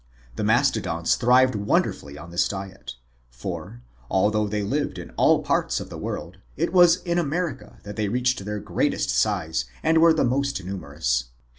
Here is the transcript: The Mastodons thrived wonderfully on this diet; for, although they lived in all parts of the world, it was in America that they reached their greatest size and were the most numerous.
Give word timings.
The 0.35 0.43
Mastodons 0.43 1.13
thrived 1.15 1.53
wonderfully 1.53 2.17
on 2.17 2.31
this 2.31 2.47
diet; 2.47 2.93
for, 3.29 3.83
although 4.09 4.47
they 4.47 4.63
lived 4.63 4.97
in 4.97 5.11
all 5.11 5.43
parts 5.43 5.79
of 5.79 5.91
the 5.91 5.97
world, 5.99 6.39
it 6.57 6.73
was 6.73 7.03
in 7.03 7.19
America 7.19 7.77
that 7.83 7.97
they 7.97 8.07
reached 8.09 8.43
their 8.43 8.59
greatest 8.59 9.11
size 9.11 9.65
and 9.83 9.99
were 9.99 10.11
the 10.11 10.25
most 10.25 10.63
numerous. 10.65 11.25